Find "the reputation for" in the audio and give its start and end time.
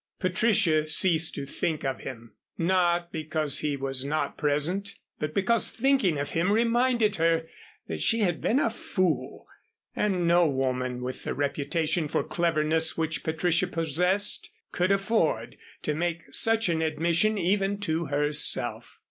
11.23-12.23